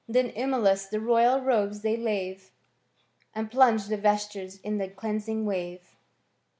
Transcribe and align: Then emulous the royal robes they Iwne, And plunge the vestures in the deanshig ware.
Then 0.09 0.31
emulous 0.31 0.87
the 0.87 0.99
royal 0.99 1.41
robes 1.41 1.81
they 1.81 1.95
Iwne, 1.95 2.49
And 3.35 3.51
plunge 3.51 3.85
the 3.85 3.97
vestures 3.97 4.57
in 4.61 4.79
the 4.79 4.87
deanshig 4.89 5.43
ware. 5.43 5.77